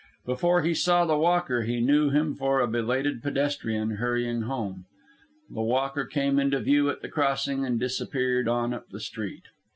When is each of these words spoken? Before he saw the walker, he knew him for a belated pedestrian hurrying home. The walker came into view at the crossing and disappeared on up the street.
Before 0.25 0.63
he 0.63 0.73
saw 0.73 1.05
the 1.05 1.15
walker, 1.15 1.61
he 1.61 1.79
knew 1.79 2.09
him 2.09 2.33
for 2.33 2.59
a 2.59 2.65
belated 2.67 3.21
pedestrian 3.21 3.97
hurrying 3.97 4.41
home. 4.41 4.85
The 5.51 5.61
walker 5.61 6.05
came 6.05 6.39
into 6.39 6.59
view 6.59 6.89
at 6.89 7.03
the 7.03 7.07
crossing 7.07 7.65
and 7.67 7.79
disappeared 7.79 8.47
on 8.47 8.73
up 8.73 8.89
the 8.89 8.99
street. 8.99 9.43